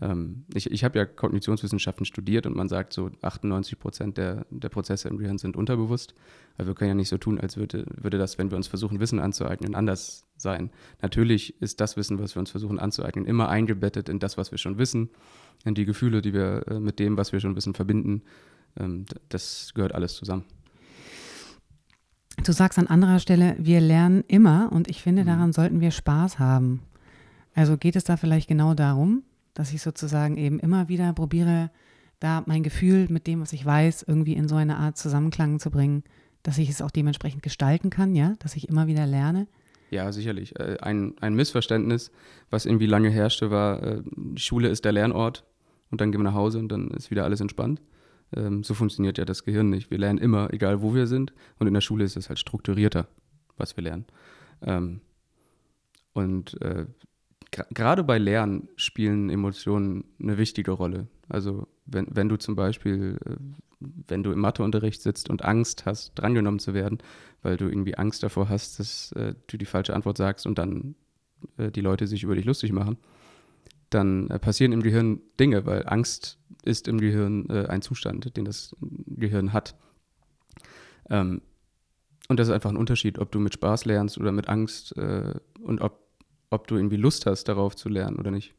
[0.00, 4.68] Ähm, ich ich habe ja Kognitionswissenschaften studiert und man sagt so 98 Prozent der, der
[4.68, 6.14] Prozesse im Gehirn sind unterbewusst.
[6.58, 9.00] Aber wir können ja nicht so tun, als würde, würde das, wenn wir uns versuchen,
[9.00, 10.70] Wissen anzueignen, anders sein.
[11.00, 14.58] Natürlich ist das Wissen, was wir uns versuchen anzueignen, immer eingebettet in das, was wir
[14.58, 15.10] schon wissen,
[15.64, 18.22] in die Gefühle, die wir äh, mit dem, was wir schon wissen, verbinden
[18.78, 20.44] ähm, das gehört alles zusammen.
[22.44, 25.26] Du sagst an anderer Stelle, wir lernen immer und ich finde, mhm.
[25.26, 26.82] daran sollten wir Spaß haben.
[27.54, 29.22] Also geht es da vielleicht genau darum,
[29.56, 31.70] dass ich sozusagen eben immer wieder probiere,
[32.20, 35.70] da mein Gefühl mit dem, was ich weiß, irgendwie in so eine Art Zusammenklang zu
[35.70, 36.04] bringen,
[36.42, 39.48] dass ich es auch dementsprechend gestalten kann, ja, dass ich immer wieder lerne.
[39.90, 40.58] Ja, sicherlich.
[40.60, 42.10] Äh, ein, ein Missverständnis,
[42.50, 44.02] was irgendwie lange herrschte, war, äh,
[44.36, 45.44] Schule ist der Lernort
[45.90, 47.80] und dann gehen wir nach Hause und dann ist wieder alles entspannt.
[48.34, 49.90] Ähm, so funktioniert ja das Gehirn nicht.
[49.90, 51.32] Wir lernen immer, egal wo wir sind.
[51.58, 53.08] Und in der Schule ist es halt strukturierter,
[53.56, 54.04] was wir lernen.
[54.62, 55.00] Ähm,
[56.12, 56.86] und äh,
[57.70, 61.08] gerade bei Lernen spielen Emotionen eine wichtige Rolle.
[61.28, 63.36] Also wenn, wenn du zum Beispiel, äh,
[64.08, 66.98] wenn du im Matheunterricht sitzt und Angst hast, drangenommen zu werden,
[67.42, 70.94] weil du irgendwie Angst davor hast, dass äh, du die falsche Antwort sagst und dann
[71.58, 72.96] äh, die Leute sich über dich lustig machen,
[73.90, 78.44] dann äh, passieren im Gehirn Dinge, weil Angst ist im Gehirn äh, ein Zustand, den
[78.44, 79.76] das Gehirn hat.
[81.10, 81.42] Ähm,
[82.28, 85.34] und das ist einfach ein Unterschied, ob du mit Spaß lernst oder mit Angst äh,
[85.60, 86.05] und ob,
[86.50, 88.54] ob du irgendwie Lust hast, darauf zu lernen oder nicht.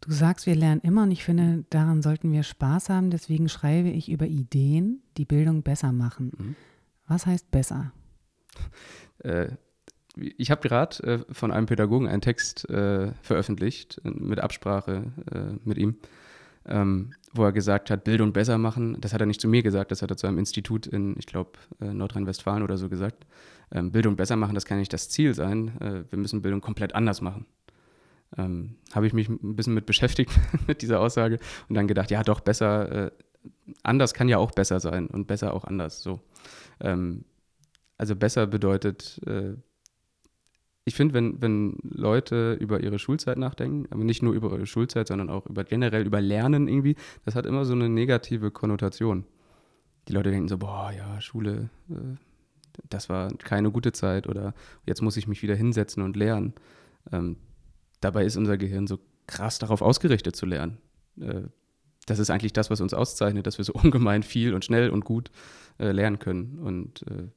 [0.00, 3.10] Du sagst, wir lernen immer und ich finde, daran sollten wir Spaß haben.
[3.10, 6.32] Deswegen schreibe ich über Ideen, die Bildung besser machen.
[6.36, 6.56] Mhm.
[7.06, 7.92] Was heißt besser?
[9.24, 9.56] Äh,
[10.14, 15.58] ich habe gerade äh, von einem Pädagogen einen Text äh, veröffentlicht, äh, mit Absprache äh,
[15.64, 15.96] mit ihm,
[16.66, 18.96] ähm, wo er gesagt hat, Bildung besser machen.
[19.00, 21.26] Das hat er nicht zu mir gesagt, das hat er zu einem Institut in, ich
[21.26, 23.26] glaube, äh, Nordrhein-Westfalen oder so gesagt.
[23.72, 25.78] Ähm, Bildung besser machen, das kann nicht das Ziel sein.
[25.80, 27.46] Äh, wir müssen Bildung komplett anders machen.
[28.36, 30.32] Ähm, habe ich mich ein bisschen mit beschäftigt,
[30.66, 33.12] mit dieser Aussage und dann gedacht, ja doch, besser,
[33.82, 36.02] anders kann ja auch besser sein und besser auch anders.
[36.02, 36.20] So.
[36.80, 37.24] Ähm,
[37.96, 39.20] also besser bedeutet
[40.88, 45.06] ich finde, wenn, wenn Leute über ihre Schulzeit nachdenken, aber nicht nur über ihre Schulzeit,
[45.06, 49.24] sondern auch über generell über Lernen irgendwie, das hat immer so eine negative Konnotation.
[50.08, 52.16] Die Leute denken so, boah, ja, Schule, äh,
[52.88, 54.54] das war keine gute Zeit oder
[54.86, 56.54] jetzt muss ich mich wieder hinsetzen und lernen.
[57.12, 57.36] Ähm,
[58.00, 60.78] dabei ist unser Gehirn so krass darauf ausgerichtet zu lernen.
[61.20, 61.42] Äh,
[62.06, 65.04] das ist eigentlich das, was uns auszeichnet, dass wir so ungemein viel und schnell und
[65.04, 65.30] gut
[65.78, 66.58] äh, lernen können.
[66.58, 67.28] Und äh,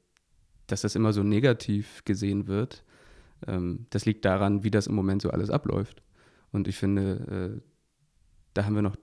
[0.67, 2.83] dass das immer so negativ gesehen wird,
[3.47, 6.01] ähm, das liegt daran, wie das im Moment so alles abläuft.
[6.51, 7.61] Und ich finde, äh,
[8.53, 8.97] da haben wir noch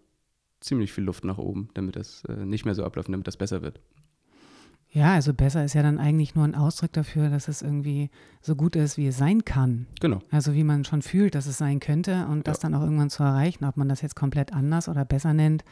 [0.60, 3.62] ziemlich viel Luft nach oben, damit das äh, nicht mehr so abläuft, damit das besser
[3.62, 3.80] wird.
[4.90, 8.08] Ja, also besser ist ja dann eigentlich nur ein Ausdruck dafür, dass es irgendwie
[8.40, 9.86] so gut ist, wie es sein kann.
[10.00, 10.20] Genau.
[10.30, 13.22] Also wie man schon fühlt, dass es sein könnte und das dann auch irgendwann zu
[13.22, 15.62] erreichen, ob man das jetzt komplett anders oder besser nennt.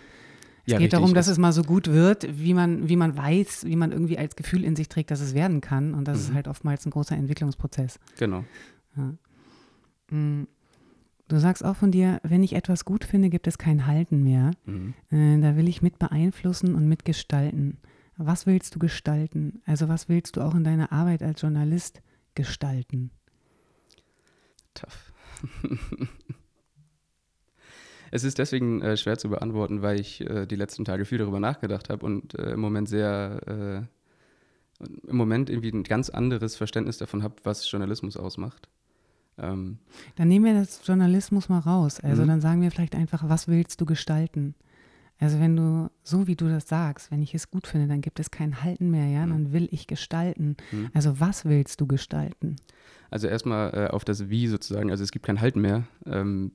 [0.66, 0.90] Es Ja, geht richtig.
[0.98, 4.18] darum, dass Es- mal so gut wird, wie man, wie man weiß, wie man irgendwie
[4.18, 5.94] als Gefühl in sich trägt, dass es werden kann.
[5.94, 6.35] Und das ist Mhm.
[6.35, 7.98] halt oftmals ein großer Entwicklungsprozess.
[8.18, 8.44] Genau.
[10.11, 10.42] Mm.
[11.29, 14.52] Du sagst auch von dir, wenn ich etwas gut finde, gibt es kein Halten mehr.
[14.64, 14.94] Mhm.
[15.11, 17.79] Äh, da will ich mit beeinflussen und mitgestalten.
[18.18, 19.62] Was willst du gestalten?
[19.66, 22.00] Also was willst du auch in deiner Arbeit als Journalist
[22.35, 23.11] gestalten?
[24.74, 25.12] Tough.
[28.11, 31.40] es ist deswegen äh, schwer zu beantworten, weil ich äh, die letzten Tage viel darüber
[31.40, 33.87] nachgedacht habe und äh, im Moment sehr,
[34.81, 38.68] äh, im Moment irgendwie ein ganz anderes Verständnis davon habe, was Journalismus ausmacht.
[39.38, 39.79] Ähm,
[40.16, 42.00] Dann nehmen wir das Journalismus mal raus.
[42.00, 42.29] Also Mhm.
[42.29, 44.55] dann sagen wir vielleicht einfach, was willst du gestalten?
[45.18, 48.20] Also wenn du, so wie du das sagst, wenn ich es gut finde, dann gibt
[48.20, 50.57] es kein Halten mehr, ja, dann will ich gestalten.
[50.70, 50.90] Mhm.
[50.92, 52.57] Also was willst du gestalten?
[53.11, 55.85] Also erstmal äh, auf das Wie sozusagen, also es gibt kein Halten mehr.
[56.05, 56.52] Ähm,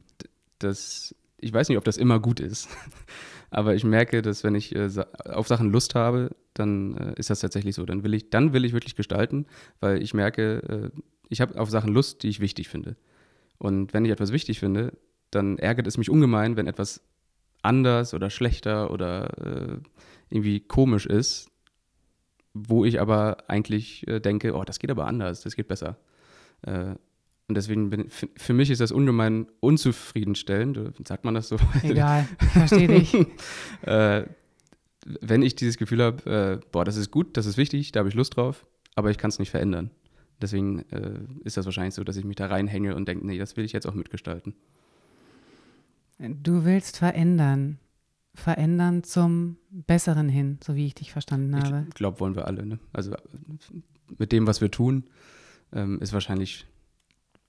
[0.59, 2.69] das, ich weiß nicht, ob das immer gut ist,
[3.49, 4.89] aber ich merke, dass wenn ich äh,
[5.25, 7.85] auf Sachen Lust habe, dann äh, ist das tatsächlich so.
[7.85, 9.47] Dann will ich, dann will ich wirklich gestalten,
[9.79, 12.95] weil ich merke, äh, ich habe auf Sachen Lust, die ich wichtig finde.
[13.57, 14.93] Und wenn ich etwas wichtig finde,
[15.31, 17.01] dann ärgert es mich ungemein, wenn etwas
[17.61, 19.77] anders oder schlechter oder äh,
[20.29, 21.49] irgendwie komisch ist,
[22.53, 25.97] wo ich aber eigentlich äh, denke, oh, das geht aber anders, das geht besser.
[26.63, 26.95] Äh,
[27.47, 31.57] und deswegen bin für, für mich ist das ungemein unzufriedenstellend, sagt man das so?
[31.83, 33.13] Egal, verstehe dich.
[33.81, 34.23] äh,
[35.05, 38.09] wenn ich dieses Gefühl habe, äh, boah, das ist gut, das ist wichtig, da habe
[38.09, 39.91] ich Lust drauf, aber ich kann es nicht verändern.
[40.41, 43.57] Deswegen äh, ist das wahrscheinlich so, dass ich mich da reinhänge und denke, nee, das
[43.57, 44.55] will ich jetzt auch mitgestalten.
[46.21, 47.79] Du willst verändern.
[48.33, 51.85] Verändern zum Besseren hin, so wie ich dich verstanden habe.
[51.89, 52.65] Ich glaube, wollen wir alle.
[52.65, 52.79] Ne?
[52.93, 53.13] Also
[54.17, 55.03] mit dem, was wir tun,
[55.73, 56.65] ähm, ist wahrscheinlich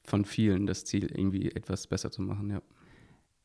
[0.05, 2.63] von vielen das Ziel, irgendwie etwas besser zu machen, ja.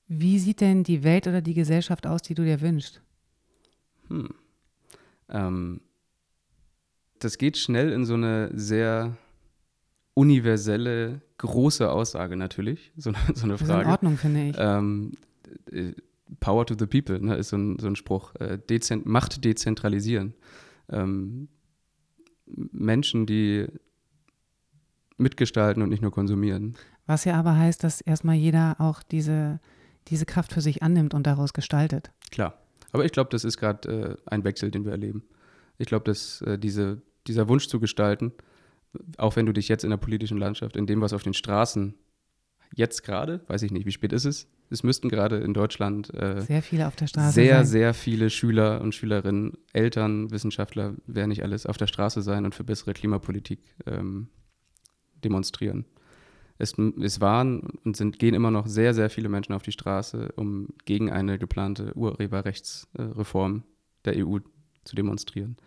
[0.07, 3.01] Wie sieht denn die Welt oder die Gesellschaft aus, die du dir wünschst?
[4.07, 4.29] Hm.
[5.29, 5.81] Ähm,
[7.19, 9.17] das geht schnell in so eine sehr
[10.17, 13.89] universelle, große Aussage natürlich, so, eine- so eine Das ist in Frage.
[13.89, 14.55] Ordnung, finde ich.
[14.57, 15.11] Ähm,
[15.71, 15.93] äh,
[16.39, 18.35] Power to the people ne, ist so ein, so ein Spruch.
[18.35, 20.33] Äh, dezent Macht dezentralisieren.
[20.89, 21.47] Ähm,
[22.45, 23.67] Menschen, die
[25.17, 26.75] mitgestalten und nicht nur konsumieren.
[27.05, 29.59] Was ja aber heißt, dass erstmal jeder auch diese,
[30.09, 32.11] diese Kraft für sich annimmt und daraus gestaltet.
[32.31, 32.57] Klar.
[32.91, 35.23] Aber ich glaube, das ist gerade äh, ein Wechsel, den wir erleben.
[35.77, 38.31] Ich glaube, dass äh, diese, dieser Wunsch zu gestalten,
[39.17, 41.95] auch wenn du dich jetzt in der politischen Landschaft, in dem, was auf den Straßen
[42.75, 44.47] jetzt gerade, weiß ich nicht, wie spät ist es?
[44.69, 47.31] Es müssten gerade in Deutschland äh, Sehr viele auf der Straße.
[47.33, 47.65] sehr, sein.
[47.65, 52.53] sehr viele Schüler und Schülerinnen, Eltern, Wissenschaftler, wer nicht alles, auf der Straße sein und
[52.53, 54.27] für bessere Klimapolitik ähm,
[55.23, 55.85] demonstrieren.
[56.57, 60.33] Es, es waren und sind, gehen immer noch sehr, sehr viele Menschen auf die Straße,
[60.35, 63.63] um gegen eine geplante Urheberrechtsreform
[64.05, 64.39] der EU
[64.83, 65.57] zu demonstrieren.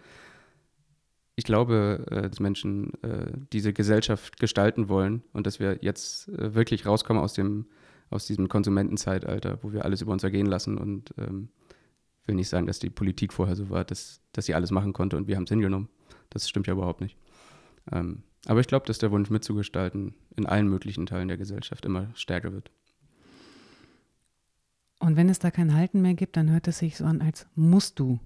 [1.41, 6.55] Ich glaube, äh, dass Menschen äh, diese Gesellschaft gestalten wollen und dass wir jetzt äh,
[6.55, 7.65] wirklich rauskommen aus dem
[8.11, 11.49] aus diesem Konsumentenzeitalter, wo wir alles über uns ergehen lassen und ähm,
[12.27, 15.17] will nicht sagen, dass die Politik vorher so war, dass, dass sie alles machen konnte
[15.17, 15.89] und wir haben es hingenommen.
[16.29, 17.17] Das stimmt ja überhaupt nicht.
[17.91, 22.11] Ähm, aber ich glaube, dass der Wunsch mitzugestalten in allen möglichen Teilen der Gesellschaft immer
[22.15, 22.71] stärker wird.
[24.99, 27.47] Und wenn es da kein Halten mehr gibt, dann hört es sich so an, als
[27.55, 28.19] musst du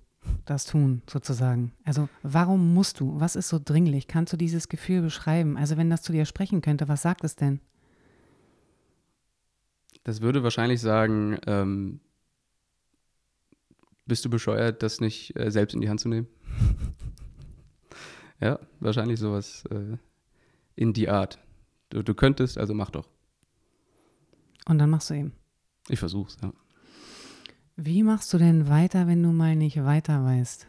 [0.45, 1.73] das tun, sozusagen.
[1.85, 3.19] Also warum musst du?
[3.19, 4.09] Was ist so dringlich?
[4.09, 5.57] Kannst du dieses Gefühl beschreiben?
[5.57, 7.61] Also wenn das zu dir sprechen könnte, was sagt es denn?
[10.05, 12.01] Das würde wahrscheinlich sagen, ähm,
[14.07, 16.27] bist du bescheuert, das nicht äh, selbst in die Hand zu nehmen?
[18.41, 19.97] ja, wahrscheinlich sowas äh,
[20.77, 21.39] in die Art.
[21.89, 23.09] Du, du könntest, also mach doch.
[24.67, 25.33] Und dann machst du eben.
[25.89, 26.53] Ich versuch's, ja.
[27.77, 30.67] Wie machst du denn weiter, wenn du mal nicht weiter weißt?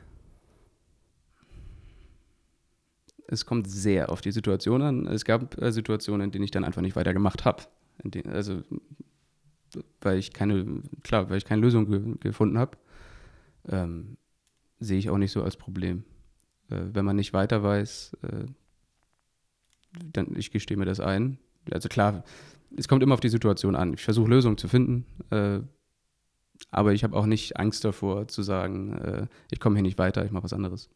[3.27, 5.07] Es kommt sehr auf die Situation an.
[5.07, 7.63] Es gab äh, Situationen, in denen ich dann einfach nicht weitergemacht habe.
[8.31, 8.61] Also,
[10.01, 12.77] weil ich keine, klar, weil ich keine Lösung ge gefunden habe,
[13.67, 14.17] ähm,
[14.79, 16.03] sehe ich auch nicht so als Problem.
[16.69, 18.45] Äh, wenn man nicht weiter weiß, äh,
[20.11, 21.37] dann ich gestehe mir das ein.
[21.71, 22.23] Also klar,
[22.75, 23.93] es kommt immer auf die Situation an.
[23.93, 25.61] Ich versuche Lösungen zu finden, äh,
[26.71, 30.23] aber ich habe auch nicht Angst davor zu sagen, äh, ich komme hier nicht weiter,
[30.25, 30.89] ich mache was anderes.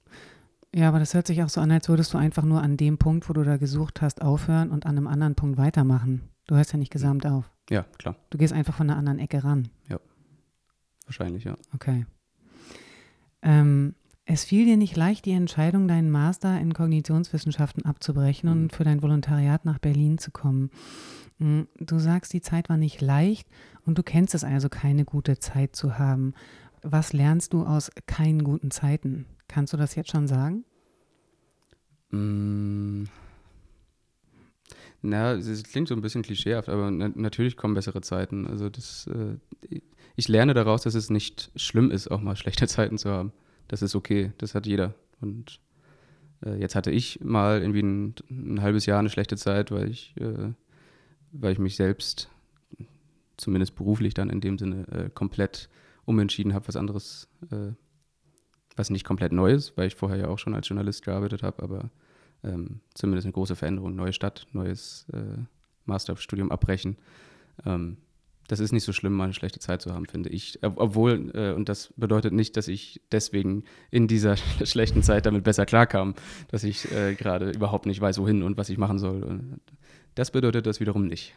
[0.74, 2.98] Ja, aber das hört sich auch so an, als würdest du einfach nur an dem
[2.98, 6.30] Punkt, wo du da gesucht hast, aufhören und an einem anderen Punkt weitermachen.
[6.48, 7.50] Du hörst ja nicht gesamt auf.
[7.69, 9.69] Ja, klar, Du gehst einfach von einer anderen Ecke ran.
[11.06, 11.56] wahrscheinlich, ja.
[11.74, 12.06] Okay.
[13.41, 13.95] Ähm,
[14.32, 19.02] Es fiel dir nicht leicht, die Entscheidung, deinen Master in Kognitionswissenschaften abzubrechen und für dein
[19.02, 20.70] Volontariat nach Berlin zu kommen.
[21.39, 23.48] Hm, du sagst, die Zeit war nicht leicht
[23.88, 26.36] und du kennst es also, keine gute Zeit zu haben.
[26.84, 29.26] Was lernst du aus keinen guten Zeiten?
[29.48, 30.63] Kannst du das jetzt schon sagen?
[32.12, 33.06] Mm.
[35.02, 38.46] Na, es klingt so ein bisschen klischeehaft, aber na natürlich kommen bessere Zeiten.
[38.46, 39.80] Also das, äh,
[40.15, 43.34] ich lerne daraus, dass es nicht schlimm ist, auch mal schlechte Zeiten zu haben.
[43.69, 44.93] Das ist okay, das hat jeder.
[45.21, 45.62] Und
[46.45, 50.13] äh, jetzt hatte ich mal irgendwie ein, ein, halbes Jahr eine schlechte Zeit, weil ich,
[50.19, 50.51] äh,
[51.32, 52.29] weil ich mich selbst,
[53.38, 55.69] zumindest beruflich dann in dem Sinne, äh, komplett
[56.05, 57.71] umentschieden habe, was anderes, äh,
[58.75, 61.91] was nicht komplett Neues, weil ich vorher ja auch schon als Journalist gearbeitet habe, aber
[62.43, 65.43] ähm, zumindest eine große Veränderung, neue Stadt, neues äh,
[65.86, 66.97] Masterstudium abbrechen.
[67.65, 67.97] Ähm,
[68.50, 70.60] das ist nicht so schlimm, mal eine schlechte Zeit zu haben, finde ich.
[70.64, 75.66] Obwohl, äh, und das bedeutet nicht, dass ich deswegen in dieser schlechten Zeit damit besser
[75.66, 76.16] klarkam,
[76.50, 79.60] dass ich äh, gerade überhaupt nicht weiß, wohin und was ich machen soll.
[80.16, 81.36] Das bedeutet das wiederum nicht.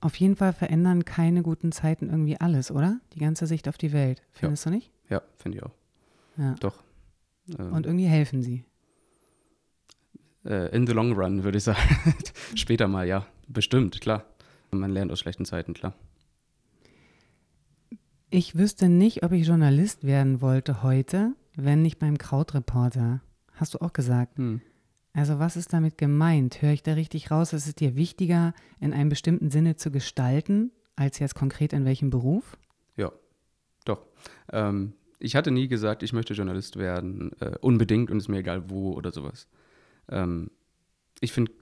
[0.00, 3.00] Auf jeden Fall verändern keine guten Zeiten irgendwie alles, oder?
[3.14, 4.22] Die ganze Sicht auf die Welt.
[4.32, 4.70] Findest ja.
[4.70, 4.90] du nicht?
[5.08, 5.72] Ja, finde ich auch.
[6.36, 6.54] Ja.
[6.58, 6.82] Doch.
[7.56, 8.64] Ähm, und irgendwie helfen sie.
[10.44, 11.78] Äh, in the long run, würde ich sagen.
[12.56, 13.26] Später mal, ja.
[13.48, 14.24] Bestimmt, klar.
[14.78, 15.94] Man lernt aus schlechten Zeiten, klar.
[18.30, 23.20] Ich wüsste nicht, ob ich Journalist werden wollte heute, wenn nicht beim Krautreporter.
[23.52, 24.36] Hast du auch gesagt.
[24.38, 24.60] Hm.
[25.12, 26.60] Also was ist damit gemeint?
[26.60, 30.72] Höre ich da richtig raus, ist es dir wichtiger, in einem bestimmten Sinne zu gestalten,
[30.94, 32.58] als jetzt konkret in welchem Beruf?
[32.96, 33.12] Ja,
[33.86, 34.02] doch.
[34.52, 38.68] Ähm, ich hatte nie gesagt, ich möchte Journalist werden, äh, unbedingt und ist mir egal
[38.68, 39.48] wo oder sowas.
[40.10, 40.50] Ähm,
[41.20, 41.52] ich finde,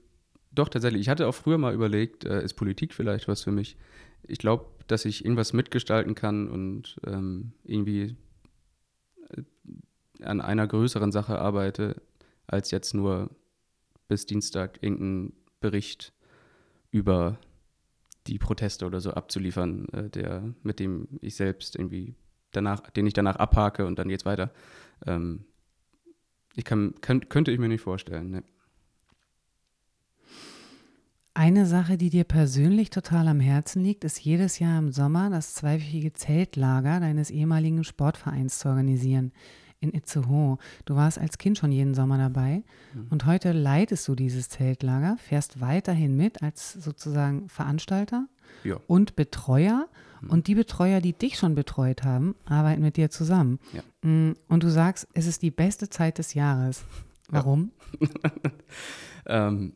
[0.55, 3.77] doch tatsächlich, ich hatte auch früher mal überlegt, äh, ist Politik vielleicht was für mich?
[4.23, 8.15] Ich glaube, dass ich irgendwas mitgestalten kann und ähm, irgendwie
[9.29, 9.43] äh,
[10.23, 12.01] an einer größeren Sache arbeite,
[12.47, 13.29] als jetzt nur
[14.07, 16.13] bis Dienstag irgendeinen Bericht
[16.91, 17.39] über
[18.27, 22.15] die Proteste oder so abzuliefern, äh, der, mit dem ich selbst irgendwie
[22.51, 24.51] danach, den ich danach abhake und dann geht's weiter.
[25.05, 25.45] Ähm,
[26.55, 28.31] ich kann, kann, könnte ich mir nicht vorstellen.
[28.31, 28.43] Ne.
[31.37, 35.53] Eine Sache, die dir persönlich total am Herzen liegt, ist jedes Jahr im Sommer das
[35.53, 39.33] zweiwöchige Zeltlager deines ehemaligen Sportvereins zu organisieren
[39.81, 40.57] in Itzehoe.
[40.85, 43.07] Du warst als Kind schon jeden Sommer dabei mhm.
[43.09, 48.29] und heute leitest du dieses Zeltlager, fährst weiterhin mit als sozusagen Veranstalter
[48.63, 48.77] ja.
[48.87, 49.89] und Betreuer.
[50.21, 50.29] Mhm.
[50.29, 53.59] Und die Betreuer, die dich schon betreut haben, arbeiten mit dir zusammen.
[53.73, 54.09] Ja.
[54.09, 56.85] Mm, und du sagst, es ist die beste Zeit des Jahres.
[57.27, 57.71] Warum?
[59.25, 59.73] ähm,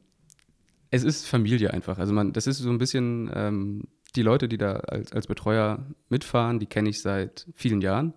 [0.91, 1.99] es ist Familie einfach.
[1.99, 3.83] Also man, das ist so ein bisschen ähm,
[4.15, 8.13] die Leute, die da als, als Betreuer mitfahren, die kenne ich seit vielen Jahren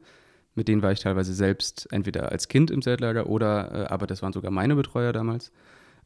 [0.55, 4.23] mit denen war ich teilweise selbst entweder als Kind im Zeltlager oder, äh, aber das
[4.23, 5.53] waren sogar meine Betreuer damals.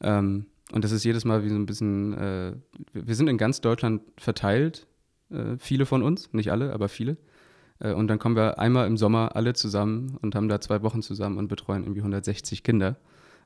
[0.01, 2.53] Ähm, und das ist jedes Mal wie so ein bisschen, äh,
[2.93, 4.87] wir sind in ganz Deutschland verteilt,
[5.31, 7.17] äh, viele von uns, nicht alle, aber viele.
[7.79, 11.03] Äh, und dann kommen wir einmal im Sommer alle zusammen und haben da zwei Wochen
[11.03, 12.97] zusammen und betreuen irgendwie 160 Kinder.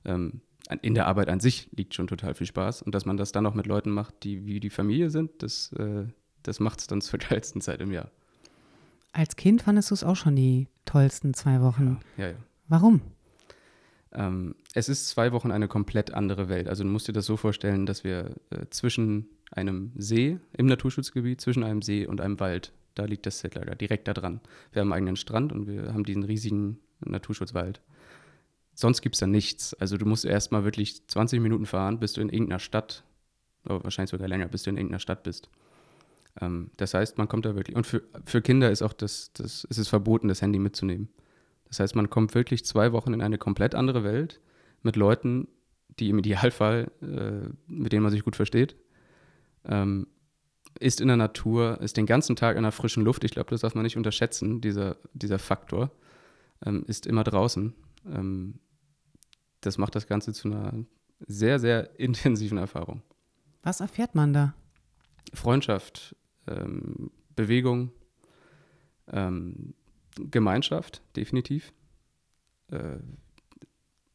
[0.05, 0.41] Ähm,
[0.83, 2.83] in der Arbeit an sich liegt schon total viel Spaß.
[2.83, 5.73] Und dass man das dann noch mit Leuten macht, die wie die Familie sind, das,
[5.73, 6.05] äh,
[6.43, 8.11] das macht es dann zur geilsten Zeit im Jahr.
[9.13, 12.01] Als Kind fandest du es auch schon die tollsten zwei Wochen.
[12.17, 12.31] Ja, ja.
[12.31, 12.37] ja.
[12.69, 13.01] Warum?
[14.13, 16.69] Ähm, es ist zwei Wochen eine komplett andere Welt.
[16.69, 21.41] Also du musst dir das so vorstellen, dass wir äh, zwischen einem See im Naturschutzgebiet,
[21.41, 24.41] zwischen einem See und einem Wald, da liegt das Zeltlager direkt da dran.
[24.73, 27.81] Wir haben einen eigenen Strand und wir haben diesen riesigen Naturschutzwald.
[28.81, 29.75] Sonst gibt es da nichts.
[29.75, 33.05] Also du musst erst mal wirklich 20 Minuten fahren, bis du in irgendeiner Stadt,
[33.67, 35.51] oder wahrscheinlich sogar länger, bis du in irgendeiner Stadt bist.
[36.41, 37.77] Ähm, das heißt, man kommt da wirklich.
[37.77, 41.11] Und für, für Kinder ist auch das, das ist es verboten, das Handy mitzunehmen.
[41.69, 44.41] Das heißt, man kommt wirklich zwei Wochen in eine komplett andere Welt
[44.83, 45.47] mit Leuten,
[45.99, 48.77] die im Idealfall, äh, mit denen man sich gut versteht.
[49.67, 50.07] Ähm,
[50.79, 53.25] ist in der Natur, ist den ganzen Tag in der frischen Luft.
[53.25, 55.91] Ich glaube, das darf man nicht unterschätzen, dieser, dieser Faktor.
[56.65, 57.75] Ähm, ist immer draußen.
[58.07, 58.55] Ähm,
[59.61, 60.85] das macht das Ganze zu einer
[61.27, 63.03] sehr, sehr intensiven Erfahrung.
[63.63, 64.55] Was erfährt man da?
[65.35, 67.93] Freundschaft, ähm, Bewegung,
[69.09, 69.75] ähm,
[70.17, 71.73] Gemeinschaft, definitiv.
[72.71, 72.99] Äh,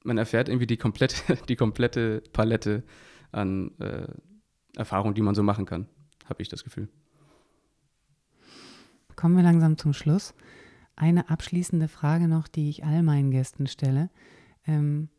[0.03, 2.83] man erfährt irgendwie die komplette, die komplette Palette
[3.31, 4.07] an äh,
[4.75, 5.87] Erfahrungen, die man so machen kann,
[6.25, 6.89] habe ich das Gefühl.
[9.15, 10.33] Kommen wir langsam zum Schluss.
[10.95, 14.09] Eine abschließende Frage noch, die ich all meinen Gästen stelle.
[14.65, 15.09] Ähm,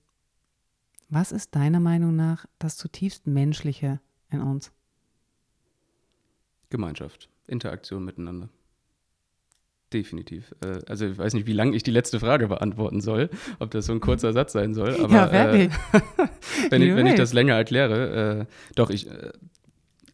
[1.09, 4.01] was ist deiner Meinung nach das zutiefst Menschliche
[4.31, 4.73] in uns?
[6.71, 8.49] Gemeinschaft, Interaktion miteinander.
[9.93, 10.53] Definitiv.
[10.65, 13.31] Äh, also ich weiß nicht, wie lange ich die letzte Frage beantworten soll,
[13.61, 14.97] ob das so ein kurzer Satz sein soll.
[14.97, 15.53] Aber, ja.
[15.53, 15.71] Äh,
[16.71, 19.31] wenn, ich, wenn ich das länger erkläre, äh, doch, ich, äh,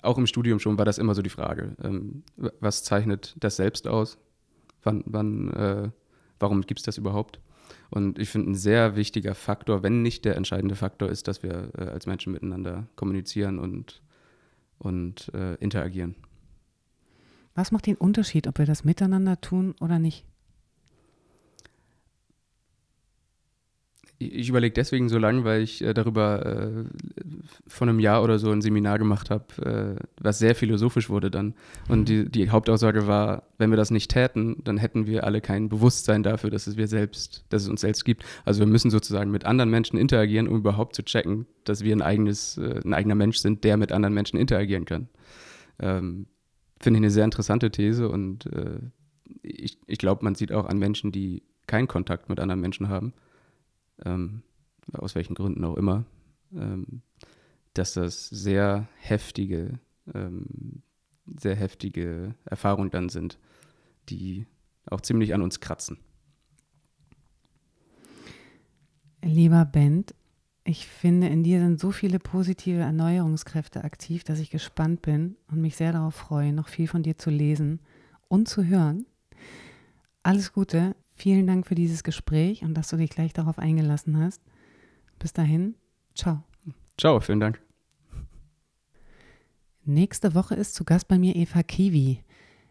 [0.02, 1.74] auch im Studium schon war das immer so die Frage.
[1.82, 4.18] Ähm, was zeichnet das selbst aus?
[4.82, 5.90] Wann, wann äh,
[6.42, 7.40] warum gibt es das überhaupt?
[7.92, 11.70] Und ich finde, ein sehr wichtiger Faktor, wenn nicht der entscheidende Faktor, ist, dass wir
[11.76, 14.02] äh, als Menschen miteinander kommunizieren und,
[14.78, 15.28] und
[15.60, 16.16] interagieren.
[17.54, 20.24] Was macht den Unterschied, ob wir das miteinander tun oder nicht?
[24.30, 26.84] Ich überlege deswegen so lange, weil ich äh, darüber äh,
[27.66, 31.54] vor einem Jahr oder so ein Seminar gemacht habe, äh, was sehr philosophisch wurde dann.
[31.88, 35.68] Und die, die, Hauptaussage war, wenn wir das nicht täten, dann hätten wir alle kein
[35.68, 38.24] Bewusstsein dafür, dass es wir selbst, dass es uns selbst gibt.
[38.44, 42.02] Also wir müssen sozusagen mit anderen Menschen interagieren, um überhaupt zu checken, dass wir ein
[42.02, 45.08] eigenes, äh, ein eigener Mensch sind, der mit anderen Menschen interagieren kann.
[45.78, 46.26] Ähm,
[46.80, 48.80] Finde ich eine sehr interessante These und äh,
[49.42, 53.12] ich, ich glaube, man sieht auch an Menschen, die keinen Kontakt mit anderen Menschen haben,
[54.04, 54.42] ähm,
[54.92, 56.04] aus welchen Gründen auch immer,
[56.54, 57.02] ähm,
[57.74, 59.78] dass das sehr heftige,
[60.12, 60.82] ähm,
[61.40, 63.38] sehr heftige Erfahrungen dann sind,
[64.08, 64.46] die
[64.86, 65.98] auch ziemlich an uns kratzen.
[69.24, 70.14] Lieber Bent,
[70.64, 75.60] ich finde, in dir sind so viele positive Erneuerungskräfte aktiv, dass ich gespannt bin und
[75.60, 77.80] mich sehr darauf freue, noch viel von dir zu lesen
[78.28, 79.06] und zu hören.
[80.22, 84.42] Alles Gute, vielen Dank für dieses Gespräch und dass du dich gleich darauf eingelassen hast.
[85.20, 85.76] Bis dahin,
[86.16, 86.42] ciao.
[86.98, 87.62] Ciao, vielen Dank.
[89.84, 92.24] Nächste Woche ist zu Gast bei mir Eva Kiwi.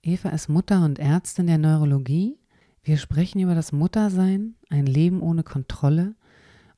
[0.03, 2.37] Eva ist Mutter und Ärztin der Neurologie.
[2.83, 6.15] Wir sprechen über das Muttersein, ein Leben ohne Kontrolle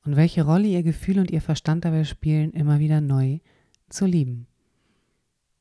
[0.04, 3.40] und welche Rolle ihr Gefühl und ihr Verstand dabei spielen, immer wieder neu
[3.88, 4.46] zu lieben.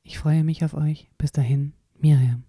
[0.04, 1.10] Ich freue mich auf euch.
[1.18, 2.44] Bis dahin, Miriam.